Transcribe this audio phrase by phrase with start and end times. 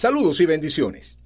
[0.00, 1.18] Saludos y bendiciones.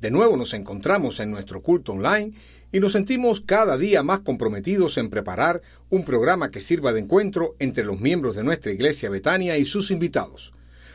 [0.00, 2.32] De nuevo nos encontramos en nuestro culto online
[2.70, 7.56] y nos sentimos cada día más comprometidos en preparar un programa que sirva de encuentro
[7.58, 10.54] entre los miembros de nuestra iglesia Betania y sus invitados,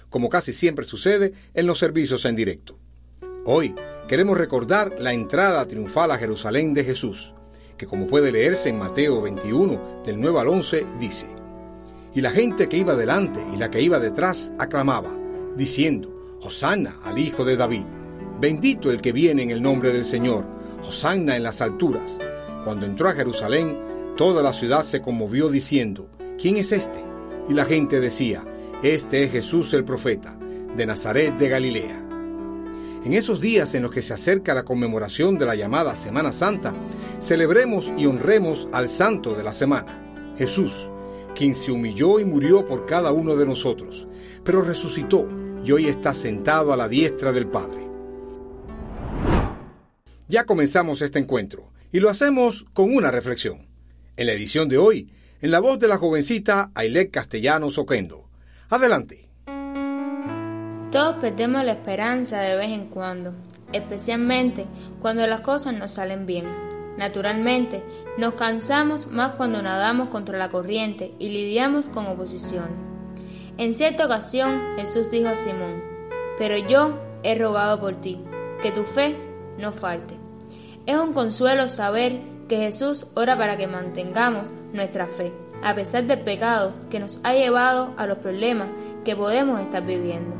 [0.10, 2.80] como casi siempre sucede en los servicios en directo.
[3.44, 3.76] Hoy
[4.08, 7.34] queremos recordar la entrada triunfal a Jerusalén de Jesús,
[7.78, 11.28] que como puede leerse en Mateo 21 del 9 al 11 dice,
[12.16, 15.14] Y la gente que iba delante y la que iba detrás aclamaba,
[15.58, 17.84] diciendo, Hosanna al Hijo de David,
[18.40, 20.46] bendito el que viene en el nombre del Señor,
[20.88, 22.18] Hosanna en las alturas.
[22.64, 23.78] Cuando entró a Jerusalén,
[24.16, 26.10] toda la ciudad se conmovió diciendo,
[26.42, 27.04] ¿quién es este?
[27.50, 28.44] Y la gente decía,
[28.84, 30.38] este es Jesús el profeta,
[30.76, 32.06] de Nazaret de Galilea.
[33.04, 36.74] En esos días en los que se acerca la conmemoración de la llamada Semana Santa,
[37.22, 40.90] celebremos y honremos al Santo de la Semana, Jesús,
[41.36, 44.08] quien se humilló y murió por cada uno de nosotros,
[44.44, 45.28] pero resucitó
[45.64, 47.88] y hoy está sentado a la diestra del Padre.
[50.28, 53.68] Ya comenzamos este encuentro y lo hacemos con una reflexión.
[54.16, 58.30] En la edición de hoy, en la voz de la jovencita Ailet Castellanos Oquendo.
[58.70, 59.28] Adelante.
[60.92, 63.32] Todos perdemos la esperanza de vez en cuando,
[63.74, 64.66] especialmente
[65.02, 66.46] cuando las cosas no salen bien.
[66.98, 67.82] Naturalmente,
[68.18, 72.89] nos cansamos más cuando nadamos contra la corriente y lidiamos con oposición.
[73.60, 75.84] En cierta ocasión, Jesús dijo a Simón,
[76.38, 78.18] pero yo he rogado por ti,
[78.62, 79.18] que tu fe
[79.58, 80.16] no falte.
[80.86, 86.22] Es un consuelo saber que Jesús ora para que mantengamos nuestra fe, a pesar del
[86.22, 88.70] pecado que nos ha llevado a los problemas
[89.04, 90.38] que podemos estar viviendo.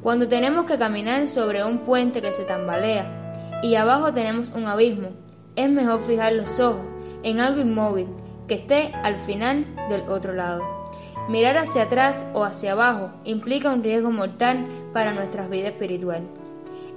[0.00, 5.08] Cuando tenemos que caminar sobre un puente que se tambalea y abajo tenemos un abismo,
[5.56, 6.86] es mejor fijar los ojos
[7.24, 8.06] en algo inmóvil
[8.46, 10.81] que esté al final del otro lado.
[11.28, 16.22] Mirar hacia atrás o hacia abajo implica un riesgo mortal para nuestra vida espiritual.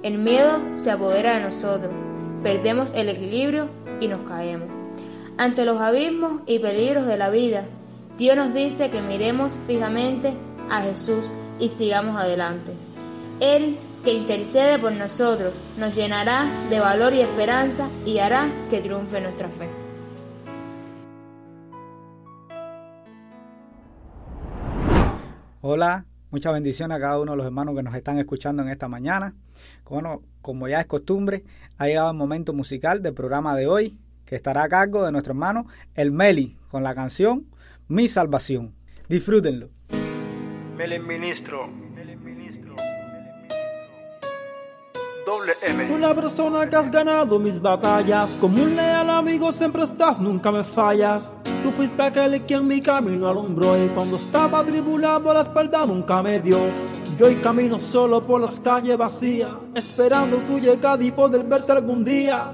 [0.02, 1.92] El miedo se apodera de nosotros
[2.46, 3.68] perdemos el equilibrio
[4.00, 4.68] y nos caemos.
[5.36, 7.64] Ante los abismos y peligros de la vida,
[8.18, 10.32] Dios nos dice que miremos fijamente
[10.70, 12.72] a Jesús y sigamos adelante.
[13.40, 19.20] Él, que intercede por nosotros, nos llenará de valor y esperanza y hará que triunfe
[19.20, 19.85] nuestra fe.
[25.62, 28.88] Hola, muchas bendiciones a cada uno de los hermanos que nos están escuchando en esta
[28.88, 29.34] mañana.
[29.88, 31.44] Bueno, como ya es costumbre,
[31.78, 35.32] ha llegado el momento musical del programa de hoy, que estará a cargo de nuestro
[35.32, 37.46] hermano El Meli, con la canción
[37.88, 38.74] Mi Salvación.
[39.08, 39.70] Disfrútenlo.
[40.76, 41.70] Meli Ministro.
[45.24, 45.92] Doble M.
[45.92, 50.62] Una persona que has ganado mis batallas, como un leal amigo siempre estás, nunca me
[50.62, 51.34] fallas.
[51.66, 56.38] Tú fuiste aquel quien mi camino alumbró y cuando estaba tribulado la espalda nunca me
[56.38, 56.60] dio.
[57.18, 62.04] Yo hoy camino solo por las calles vacías, esperando tu llegada y poder verte algún
[62.04, 62.52] día.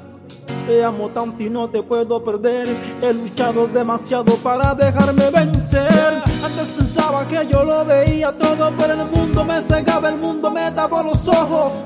[0.66, 2.74] Te amo tanto y no te puedo perder.
[3.02, 6.22] He luchado demasiado para dejarme vencer.
[6.42, 10.72] Antes pensaba que yo lo veía todo, pero el mundo me cegaba, el mundo me
[10.72, 11.82] tapó los ojos.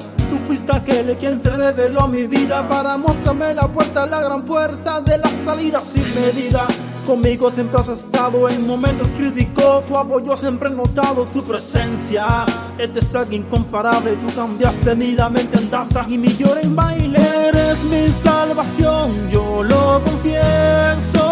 [0.46, 5.18] Fuiste aquel quien se reveló mi vida para mostrarme la puerta, la gran puerta de
[5.18, 6.66] la salida sin medida.
[7.06, 12.44] Conmigo siempre has estado en momentos críticos, tu apoyo siempre he notado tu presencia.
[12.78, 16.74] Este es algo incomparable, tú cambiaste mi la mente en danza y mi llora en
[16.74, 17.18] baile.
[17.48, 21.26] Eres mi salvación, yo lo confieso.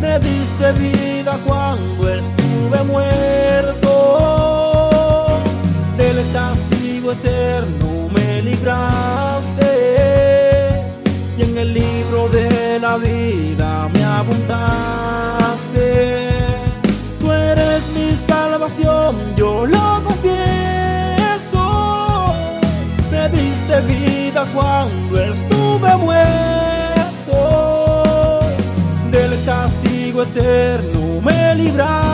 [0.00, 3.86] Me diste vida cuando estuve muerto.
[5.96, 6.18] Del
[7.06, 9.70] castigo eterno me libraste
[11.38, 14.58] y en el libro de la vida me abundaste.
[17.20, 21.64] Tú eres mi salvación, yo lo confieso.
[23.10, 27.40] Me diste vida cuando estuve muerto.
[29.12, 32.05] Del castigo eterno me libraste.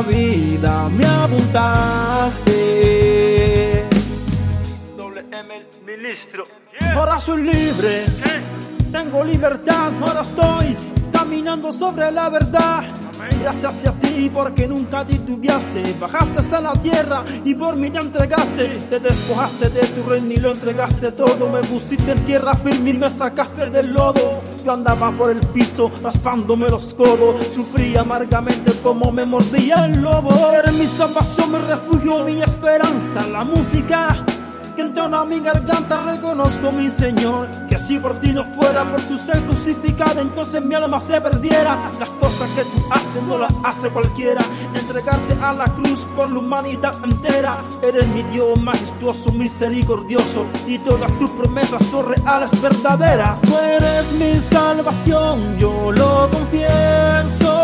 [0.00, 2.50] La vida me abundaste.
[5.84, 6.44] Ministro.
[6.94, 8.04] Ahora soy libre,
[8.90, 10.76] tengo libertad, ahora estoy
[11.12, 12.84] caminando sobre la verdad.
[13.42, 18.68] Gracias a ti porque nunca titubeaste, bajaste hasta la tierra y por mí te entregaste.
[18.88, 21.48] Te despojaste de tu reino y lo entregaste todo.
[21.48, 24.40] Me pusiste en tierra firme y me sacaste del lodo.
[24.64, 30.30] Yo andaba por el piso raspándome los codos, sufría amargamente como me mordía el lobo.
[30.52, 34.24] Eres mi salvación, mi refugio, mi esperanza, la música
[34.76, 36.02] que entona mi garganta.
[36.02, 40.74] Reconozco mi Señor que si por ti no fuera por tu ser crucificado entonces mi
[40.74, 41.78] alma se perdiera.
[41.98, 44.42] Las cosas que tú haces no las hace cualquiera.
[44.74, 47.58] Entregarte a la cruz por la humanidad entera.
[47.82, 53.40] Eres mi Dios majestuoso misericordioso y todas tus promesas son reales verdaderas
[54.20, 57.59] mi salvación yo lo confieso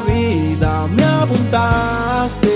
[0.00, 2.54] vida me apuntaste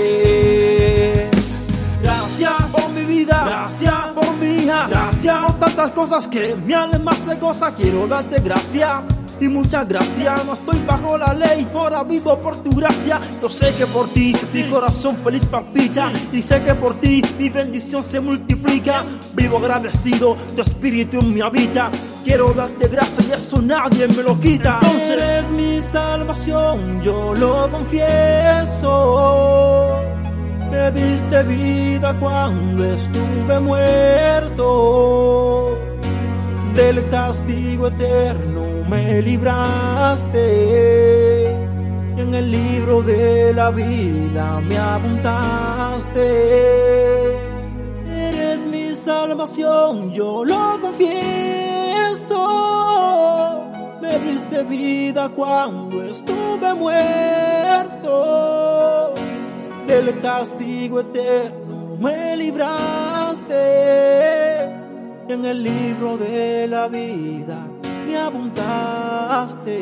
[2.01, 7.13] Gracias por mi vida, gracias por mi hija, gracias por tantas cosas que mi alma
[7.13, 7.75] se goza.
[7.75, 9.01] Quiero darte gracias
[9.41, 10.45] y muchas gracias.
[10.45, 13.19] No estoy bajo la ley, ahora vivo por tu gracia.
[13.41, 17.49] Yo sé que por ti mi corazón feliz palpita y sé que por ti mi
[17.49, 19.03] bendición se multiplica.
[19.33, 21.89] Vivo agradecido, tu espíritu en mi habita.
[22.23, 24.79] Quiero darte gracias y eso nadie me lo quita.
[24.81, 28.89] Entonces eres mi salvación, yo lo confieso.
[30.71, 34.65] Me diste vida cuando estuve muerto.
[36.75, 40.45] Del castigo eterno me libraste.
[42.17, 46.27] Y en el libro de la vida me apuntaste.
[48.07, 52.41] Eres mi salvación, yo lo confieso.
[54.01, 58.13] Me diste vida cuando estuve muerto
[59.87, 61.69] del castigo eterno
[61.99, 63.55] me libraste.
[65.27, 67.67] Y en el libro de la vida
[68.09, 69.77] me apuntaste.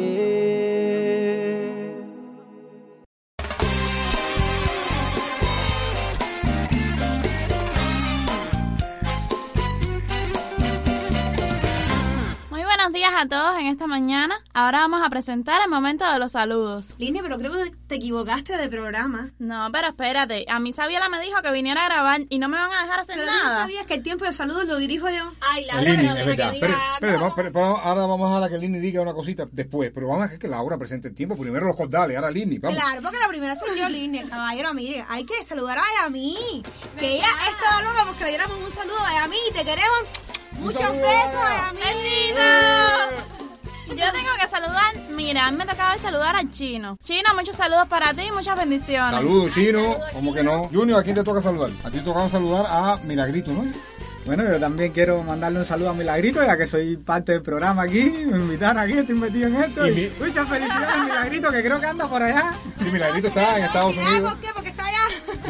[13.18, 14.36] A todos en esta mañana.
[14.54, 16.94] Ahora vamos a presentar el momento de los saludos.
[16.98, 19.32] Línea, pero creo que te equivocaste de programa.
[19.40, 20.46] No, pero espérate.
[20.50, 23.00] A mí Sabiela me dijo que viniera a grabar y no me van a dejar
[23.00, 23.58] hacer Pero tú no nada.
[23.62, 25.32] sabías que el tiempo de saludos lo dirijo yo.
[25.42, 26.78] Ay, Laura, Lini, pero deja que diga
[27.18, 30.22] vamos- pero- pero ahora vamos a dejar que Lini diga una cosita después, pero vamos
[30.24, 31.36] a dejar que Laura presente el tiempo.
[31.38, 32.60] Primero los cordales, ahora Lini.
[32.60, 32.80] Vamos.
[32.80, 34.28] Claro, porque la primera soy yo, Línea.
[34.30, 36.64] Caballero, mire, hay que saludar a Yami.
[37.00, 39.38] Que ella estaba loca porque le diéramos un saludo a Yami.
[39.54, 39.88] Te queremos.
[40.54, 41.42] Muchos saludo, besos.
[41.58, 41.80] Yami.
[43.90, 44.96] Yo tengo que saludar.
[45.12, 46.98] Mira, a mí me tocaba saludar al chino.
[47.04, 49.12] Chino, muchos saludos para ti y muchas bendiciones.
[49.12, 49.80] Saludos, chino.
[49.80, 50.64] saludos, ¿Cómo que no?
[50.70, 51.70] Junior, ¿a quién te toca saludar?
[51.84, 53.66] A ti te toca saludar a Milagrito, ¿no?
[54.26, 57.84] Bueno, yo también quiero mandarle un saludo a Milagrito, ya que soy parte del programa
[57.84, 58.04] aquí.
[58.04, 59.88] Me invitaron aquí, estoy metido en esto.
[59.88, 62.54] Y Y mi- muchas felicidades, Milagrito, que creo que anda por allá.
[62.78, 64.34] Sí, Milagrito está en Estados Unidos.
[64.34, 64.50] ¿Por qué?
[64.54, 64.70] Porque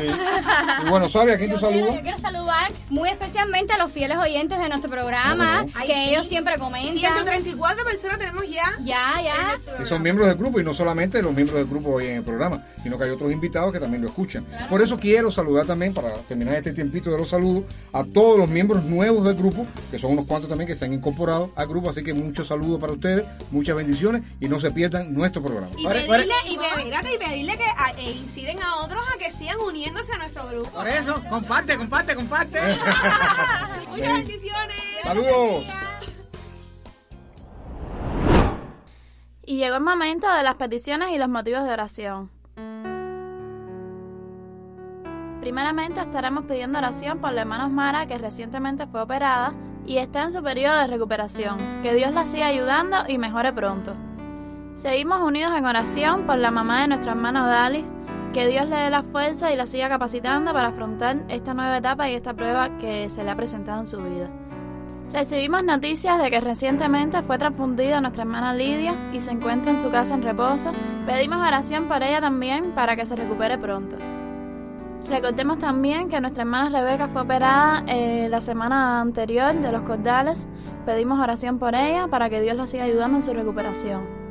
[0.05, 1.95] Y bueno, ¿sabe a quién tú Yo quiero, saludas?
[1.97, 5.79] yo quiero saludar muy especialmente a los fieles oyentes de nuestro programa, ¿Cómo no?
[5.79, 6.09] Ay, que sí.
[6.09, 6.97] ellos siempre comentan.
[6.97, 8.63] 134 personas tenemos ya.
[8.83, 9.75] Ya, ya.
[9.77, 12.23] Que son miembros del grupo y no solamente los miembros del grupo hoy en el
[12.23, 14.45] programa, sino que hay otros invitados que también lo escuchan.
[14.69, 18.47] Por eso quiero saludar también, para terminar este tiempito de los saludos, a todos los
[18.49, 21.89] miembros nuevos del grupo, que son unos cuantos también que se han incorporado al grupo.
[21.89, 25.69] Así que muchos saludos para ustedes, muchas bendiciones y no se pierdan nuestro programa.
[25.77, 29.57] Y pedirle, y, espérate, y pedirle que a- e inciden a otros a que sigan
[29.87, 30.69] uniéndose a nuestro grupo.
[30.69, 32.59] Por eso, comparte, comparte, comparte.
[33.89, 34.77] Muchas bendiciones.
[35.03, 35.65] Saludos.
[39.45, 42.29] Y llegó el momento de las peticiones y los motivos de oración.
[45.39, 49.53] Primeramente estaremos pidiendo oración por la hermana Mara que recientemente fue operada
[49.85, 51.57] y está en su periodo de recuperación.
[51.81, 53.95] Que Dios la siga ayudando y mejore pronto.
[54.75, 57.85] Seguimos unidos en oración por la mamá de nuestro hermano Dali.
[58.33, 62.09] Que Dios le dé la fuerza y la siga capacitando para afrontar esta nueva etapa
[62.09, 64.29] y esta prueba que se le ha presentado en su vida.
[65.13, 69.89] Recibimos noticias de que recientemente fue transfundida nuestra hermana Lidia y se encuentra en su
[69.89, 70.71] casa en reposo.
[71.05, 73.95] Pedimos oración por ella también para que se recupere pronto.
[75.09, 80.45] Recordemos también que nuestra hermana Rebeca fue operada eh, la semana anterior de los cordales.
[80.85, 84.26] Pedimos oración por ella para que Dios la siga ayudando en su recuperación.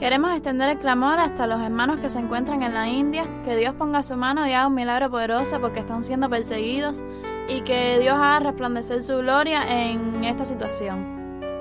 [0.00, 3.74] Queremos extender el clamor hasta los hermanos que se encuentran en la India, que Dios
[3.74, 7.04] ponga su mano y haga un milagro poderoso porque están siendo perseguidos
[7.48, 11.04] y que Dios haga resplandecer su gloria en esta situación.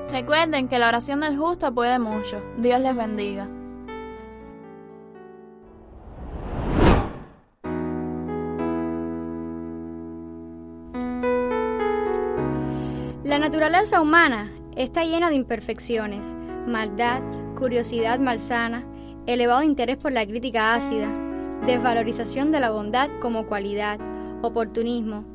[0.10, 2.42] Recuerden que la oración del justo puede mucho.
[2.58, 3.50] Dios les bendiga.
[13.26, 16.34] La naturaleza humana está llena de imperfecciones,
[16.66, 17.22] maldad,
[17.60, 18.86] curiosidad malsana,
[19.28, 21.08] elevado interés por la crítica ácida,
[21.66, 24.00] desvalorización de la bondad como cualidad,
[24.42, 25.26] oportunismo,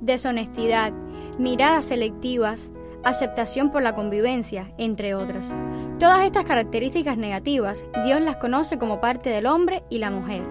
[0.00, 0.92] deshonestidad,
[1.38, 2.70] miradas selectivas,
[3.02, 5.52] aceptación por la convivencia, entre otras.
[5.98, 10.42] Todas estas características negativas Dios las conoce como parte del hombre y la mujer.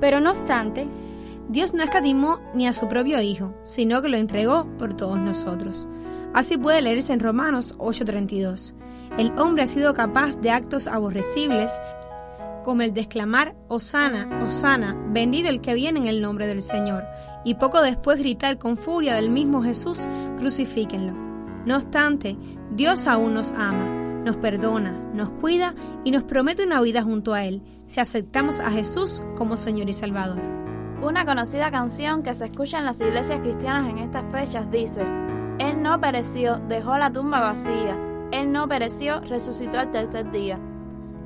[0.00, 0.86] Pero no obstante,
[1.48, 5.88] Dios no escatimó ni a su propio Hijo, sino que lo entregó por todos nosotros.
[6.34, 8.74] Así puede leerse en Romanos 8:32.
[9.16, 11.70] El hombre ha sido capaz de actos aborrecibles
[12.68, 17.02] como el de exclamar, Osana, Osana, bendito el que viene en el nombre del Señor,
[17.42, 21.14] y poco después gritar con furia del mismo Jesús, crucifíquenlo.
[21.64, 22.36] No obstante,
[22.72, 25.74] Dios aún nos ama, nos perdona, nos cuida
[26.04, 29.94] y nos promete una vida junto a Él, si aceptamos a Jesús como Señor y
[29.94, 30.42] Salvador.
[31.02, 35.00] Una conocida canción que se escucha en las iglesias cristianas en estas fechas dice,
[35.58, 37.96] Él no pereció, dejó la tumba vacía,
[38.30, 40.58] Él no pereció, resucitó al tercer día.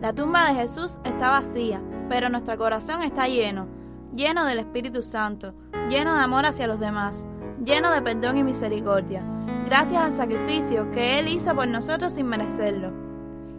[0.00, 3.66] La tumba de Jesús está vacía, pero nuestro corazón está lleno,
[4.14, 5.54] lleno del Espíritu Santo,
[5.88, 7.24] lleno de amor hacia los demás,
[7.64, 9.22] lleno de perdón y misericordia,
[9.66, 12.92] gracias al sacrificio que Él hizo por nosotros sin merecerlo.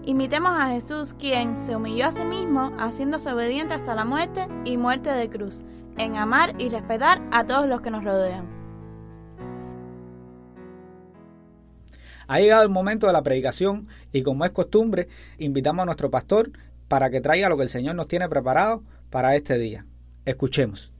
[0.06, 4.78] Imitemos a Jesús, quien se humilló a sí mismo, haciéndose obediente hasta la muerte y
[4.78, 5.64] muerte de cruz,
[5.98, 8.63] en amar y respetar a todos los que nos rodean.
[12.34, 16.50] Ha llegado el momento de la predicación y como es costumbre, invitamos a nuestro pastor
[16.88, 19.86] para que traiga lo que el Señor nos tiene preparado para este día.
[20.26, 20.92] Escuchemos.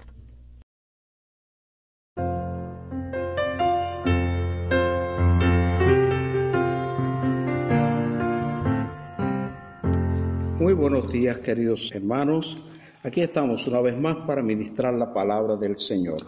[10.60, 12.62] Muy buenos días queridos hermanos.
[13.02, 16.28] Aquí estamos una vez más para ministrar la palabra del Señor.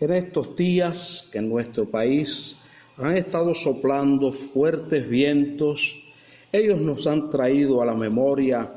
[0.00, 2.56] En estos días que en nuestro país
[2.98, 6.02] han estado soplando fuertes vientos,
[6.52, 8.70] ellos nos han traído a la memoria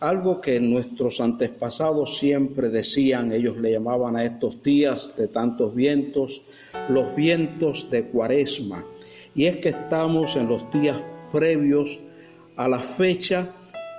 [0.00, 6.42] algo que nuestros antepasados siempre decían, ellos le llamaban a estos días de tantos vientos,
[6.88, 8.84] los vientos de cuaresma.
[9.34, 10.98] Y es que estamos en los días
[11.30, 12.00] previos
[12.56, 13.52] a la fecha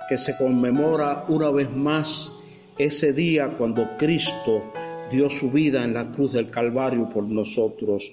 [0.08, 2.32] que se conmemora una vez más
[2.76, 4.72] ese día cuando Cristo
[5.10, 8.12] dio su vida en la cruz del Calvario por nosotros.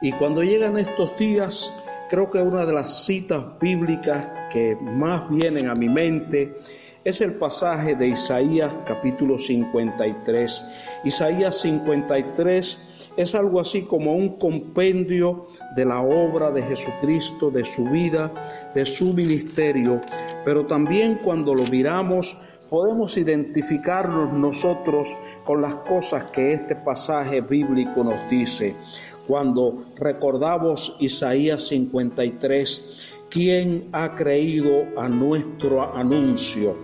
[0.00, 1.74] Y cuando llegan estos días,
[2.08, 6.56] creo que una de las citas bíblicas que más vienen a mi mente
[7.02, 10.64] es el pasaje de Isaías capítulo 53.
[11.02, 17.84] Isaías 53 es algo así como un compendio de la obra de Jesucristo, de su
[17.86, 18.30] vida,
[18.76, 20.00] de su ministerio,
[20.44, 22.38] pero también cuando lo miramos
[22.70, 25.08] podemos identificarnos nosotros
[25.44, 28.76] con las cosas que este pasaje bíblico nos dice.
[29.28, 36.76] Cuando recordamos Isaías 53, ¿quién ha creído a nuestro anuncio?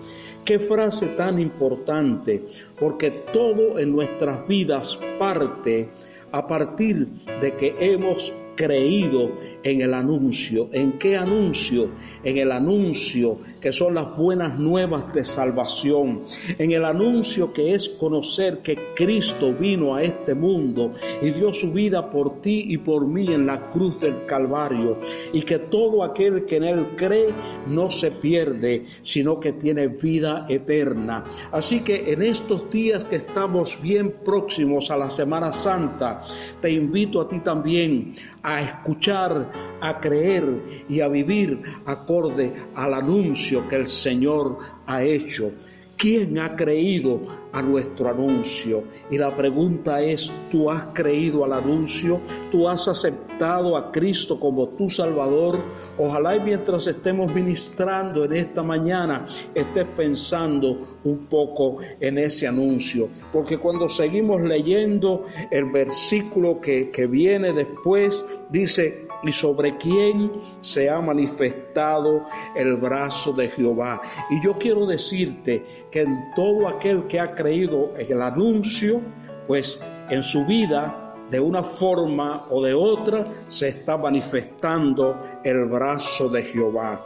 [0.44, 2.44] Qué frase tan importante,
[2.78, 5.88] porque todo en nuestras vidas parte
[6.32, 7.06] a partir
[7.40, 9.32] de que hemos creído
[9.62, 10.68] en el anuncio.
[10.72, 11.90] ¿En qué anuncio?
[12.22, 16.22] En el anuncio que son las buenas nuevas de salvación.
[16.58, 21.72] En el anuncio que es conocer que Cristo vino a este mundo y dio su
[21.72, 24.98] vida por ti y por mí en la cruz del Calvario.
[25.32, 27.28] Y que todo aquel que en Él cree
[27.66, 31.24] no se pierde, sino que tiene vida eterna.
[31.52, 36.22] Así que en estos días que estamos bien próximos a la Semana Santa,
[36.60, 43.66] te invito a ti también a escuchar, a creer y a vivir acorde al anuncio
[43.68, 45.50] que el Señor ha hecho.
[45.96, 47.20] ¿Quién ha creído
[47.52, 48.84] a nuestro anuncio?
[49.10, 52.20] Y la pregunta es, ¿tú has creído al anuncio?
[52.50, 55.60] ¿Tú has aceptado a Cristo como tu Salvador?
[55.96, 63.08] Ojalá y mientras estemos ministrando en esta mañana estés pensando un poco en ese anuncio.
[63.32, 70.88] Porque cuando seguimos leyendo el versículo que, que viene después, dice, y sobre quién se
[70.88, 74.00] ha manifestado el brazo de Jehová.
[74.30, 79.00] Y yo quiero decirte que en todo aquel que ha creído en el anuncio,
[79.46, 86.28] pues en su vida, de una forma o de otra, se está manifestando el brazo
[86.28, 87.00] de Jehová.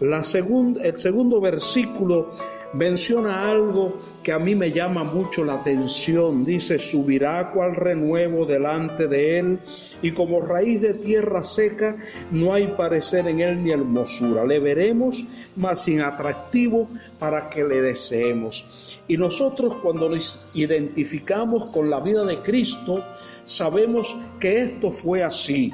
[0.00, 2.30] La el segundo versículo
[2.72, 6.44] menciona algo que a mí me llama mucho la atención.
[6.44, 9.58] Dice, subirá cual renuevo delante de él
[10.02, 11.96] y como raíz de tierra seca
[12.30, 14.44] no hay parecer en él ni hermosura.
[14.44, 15.24] Le veremos,
[15.56, 18.98] mas sin atractivo para que le deseemos.
[19.08, 23.04] Y nosotros cuando nos identificamos con la vida de Cristo,
[23.44, 25.72] sabemos que esto fue así.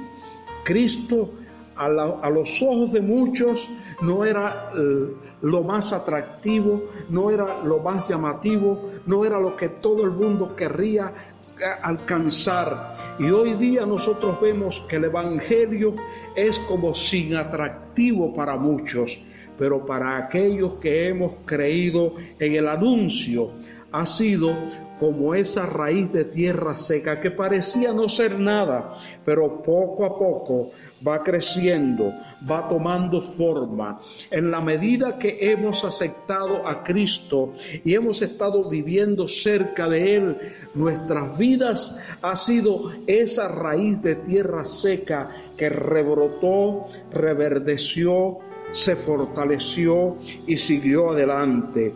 [0.65, 1.31] Cristo
[1.77, 3.69] a, los ojos de muchos
[4.03, 9.69] no era eh, lo más atractivo, no era lo más llamativo, no era lo que
[9.69, 11.13] todo el mundo querría
[11.59, 12.95] eh, alcanzar.
[13.19, 15.95] Y hoy día nosotros vemos que el Evangelio
[16.35, 19.19] es como sin atractivo para muchos,
[19.59, 23.53] pero para aquellos que hemos creído en el anuncio
[23.97, 24.55] ha sido
[25.01, 30.71] como esa raíz de tierra seca que parecía no ser nada, pero poco a poco
[31.07, 32.13] va creciendo,
[32.51, 34.01] va tomando forma.
[34.31, 37.53] En la medida que hemos aceptado a Cristo
[37.85, 40.39] y hemos estado viviendo cerca de Él,
[40.75, 48.39] nuestras vidas ha sido esa raíz de tierra seca que rebrotó, reverdeció,
[48.73, 51.93] se fortaleció y siguió adelante.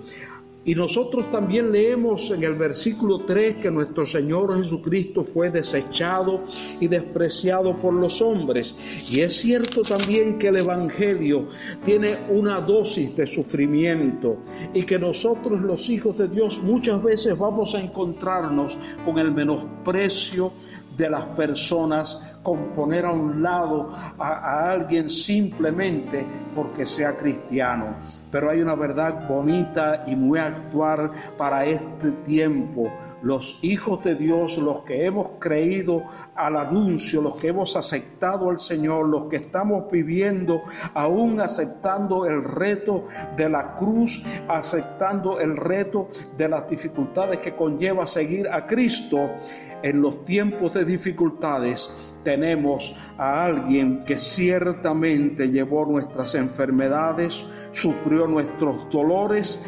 [0.62, 6.44] Y nosotros también leemos en el versículo 3 que nuestro Señor Jesucristo fue desechado
[6.80, 8.76] y despreciado por los hombres.
[9.10, 11.48] Y es cierto también que el Evangelio
[11.84, 14.36] tiene una dosis de sufrimiento
[14.74, 20.52] y que nosotros los hijos de Dios muchas veces vamos a encontrarnos con el menosprecio
[20.96, 27.96] de las personas con poner a un lado a, alguien simplemente porque sea cristiano.
[28.30, 32.90] Pero hay una verdad bonita y muy actual para este tiempo.
[33.22, 36.02] Los hijos de Dios, los que hemos creído
[36.34, 40.62] al anuncio, los que hemos aceptado al Señor, los que estamos viviendo,
[40.94, 48.06] aún aceptando el reto de la cruz, aceptando el reto de las dificultades que conlleva
[48.06, 49.30] seguir a Cristo,
[49.82, 51.90] en los tiempos de dificultades
[52.22, 59.62] tenemos a alguien que ciertamente llevó nuestras enfermedades, sufrió nuestros dolores,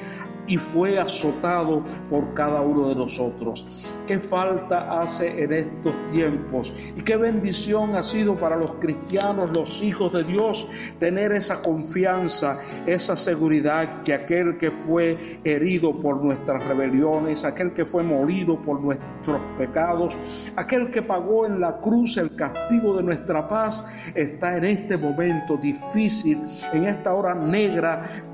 [0.46, 3.64] y fue azotado por cada uno de nosotros.
[4.06, 6.72] ¿Qué falta hace en estos tiempos?
[6.96, 12.58] Y qué bendición ha sido para los cristianos, los hijos de Dios, tener esa confianza,
[12.86, 18.80] esa seguridad que aquel que fue herido por nuestras rebeliones, aquel que fue molido por
[18.80, 20.18] nuestros pecados,
[20.56, 25.56] aquel que pagó en la cruz el castigo de nuestra paz, está en este momento
[25.56, 26.40] difícil,
[26.72, 28.31] en esta hora negra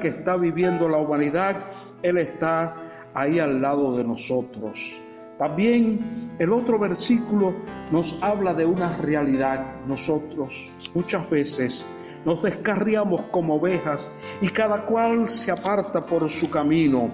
[0.00, 1.56] que está viviendo la humanidad,
[2.02, 2.74] Él está
[3.14, 4.94] ahí al lado de nosotros.
[5.38, 7.54] También el otro versículo
[7.90, 9.64] nos habla de una realidad.
[9.86, 11.84] Nosotros muchas veces
[12.26, 17.10] nos descarriamos como ovejas y cada cual se aparta por su camino,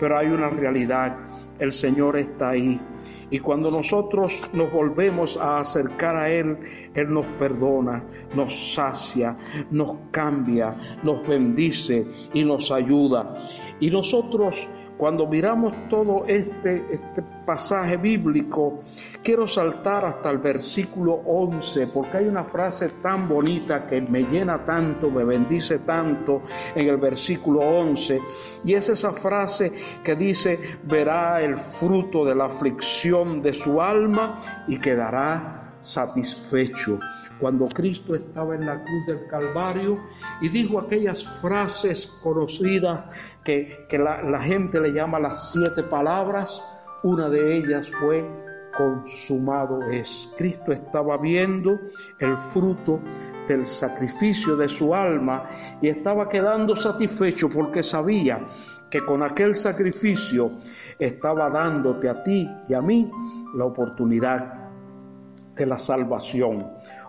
[0.00, 1.18] pero hay una realidad.
[1.58, 2.80] El Señor está ahí
[3.32, 6.58] y cuando nosotros nos volvemos a acercar a Él,
[6.94, 8.04] Él nos perdona,
[8.36, 9.38] nos sacia,
[9.70, 13.34] nos cambia, nos bendice y nos ayuda.
[13.80, 14.68] Y nosotros
[15.02, 18.78] cuando miramos todo este, este pasaje bíblico,
[19.20, 24.64] quiero saltar hasta el versículo 11, porque hay una frase tan bonita que me llena
[24.64, 26.42] tanto, me bendice tanto
[26.76, 28.20] en el versículo 11,
[28.64, 29.72] y es esa frase
[30.04, 34.38] que dice, verá el fruto de la aflicción de su alma
[34.68, 37.00] y quedará satisfecho
[37.42, 39.98] cuando Cristo estaba en la cruz del Calvario
[40.40, 43.04] y dijo aquellas frases conocidas
[43.42, 46.62] que, la, la gente le llama las siete palabras,
[47.02, 48.24] una de ellas fue
[48.78, 50.32] consumado es.
[50.38, 51.80] Cristo estaba viendo
[52.20, 53.00] el fruto
[53.48, 55.44] del sacrificio de su alma
[55.82, 58.38] y estaba quedando satisfecho porque sabía
[58.88, 60.52] que con aquel sacrificio
[60.96, 63.10] estaba dándote a ti y a mí
[63.56, 64.62] la oportunidad
[65.56, 66.66] de la salvación.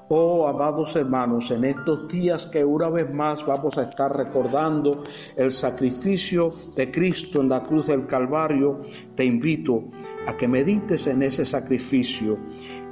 [0.10, 5.02] Oh, amados hermanos, en estos días que una vez más vamos a estar recordando
[5.38, 8.82] el sacrificio de Cristo en la cruz del Calvario,
[9.16, 9.86] te invito
[10.28, 12.38] a que medites en ese sacrificio,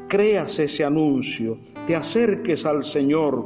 [0.07, 3.45] creas ese anuncio, te acerques al Señor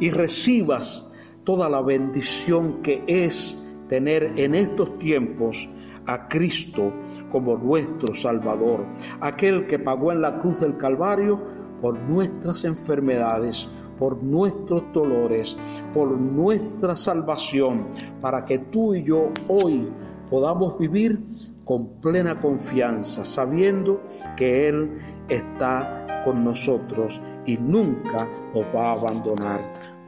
[0.00, 1.12] y recibas
[1.44, 5.68] toda la bendición que es tener en estos tiempos
[6.06, 6.92] a Cristo
[7.30, 8.84] como nuestro Salvador,
[9.20, 13.68] aquel que pagó en la cruz del Calvario por nuestras enfermedades,
[13.98, 15.54] por nuestros dolores,
[15.92, 17.88] por nuestra salvación,
[18.22, 19.90] para que tú y yo hoy
[20.30, 21.20] podamos vivir
[21.62, 24.00] con plena confianza, sabiendo
[24.34, 29.60] que Él está con nosotros y nunca nos va a abandonar.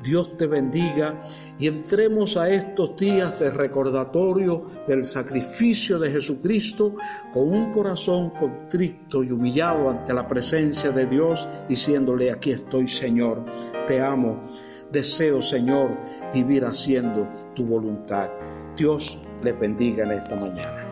[0.03, 1.21] Dios te bendiga
[1.59, 6.97] y entremos a estos días de recordatorio del sacrificio de Jesucristo
[7.33, 13.45] con un corazón contrito y humillado ante la presencia de Dios, diciéndole, aquí estoy Señor,
[13.87, 14.43] te amo,
[14.93, 15.97] deseo Señor
[16.35, 18.29] vivir haciendo tu voluntad.
[18.77, 20.86] Dios le bendiga en esta mañana.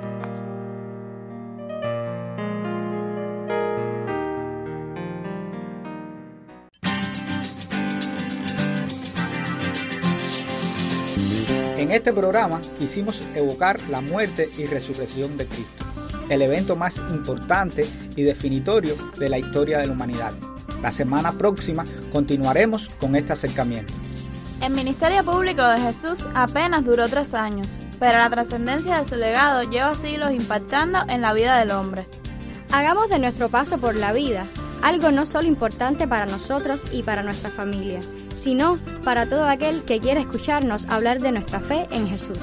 [11.95, 15.85] Este programa quisimos evocar la muerte y resurrección de Cristo,
[16.29, 20.33] el evento más importante y definitorio de la historia de la humanidad.
[20.83, 23.93] La semana próxima continuaremos con este acercamiento.
[24.61, 27.69] El ministerio público de Jesús apenas duró tres años,
[28.01, 32.09] pero la trascendencia de su legado lleva siglos impactando en la vida del hombre.
[32.73, 34.47] Hagamos de nuestro paso por la vida
[34.85, 38.01] algo no solo importante para nosotros y para nuestra familia,
[38.35, 42.39] sino para todo aquel que quiera escucharnos hablar de nuestra fe en Jesús.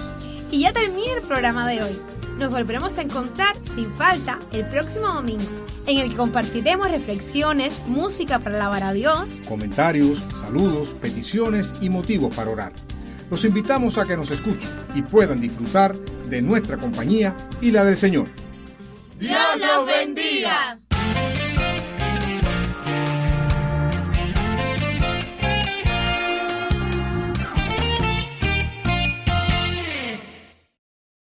[0.49, 1.95] Y ya termina el programa de hoy.
[2.39, 5.45] Nos volveremos a encontrar sin falta el próximo domingo,
[5.85, 12.35] en el que compartiremos reflexiones, música para alabar a Dios, comentarios, saludos, peticiones y motivos
[12.35, 12.73] para orar.
[13.29, 17.95] Los invitamos a que nos escuchen y puedan disfrutar de nuestra compañía y la del
[17.95, 18.27] Señor.
[19.19, 20.80] Dios los bendiga.